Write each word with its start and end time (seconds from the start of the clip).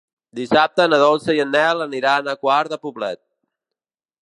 Dissabte 0.37 0.87
na 0.93 0.97
Dolça 1.03 1.35
i 1.39 1.43
en 1.43 1.51
Nel 1.57 1.85
aniran 1.87 2.31
a 2.33 2.37
Quart 2.47 2.73
de 2.75 2.83
Poblet. 2.87 3.23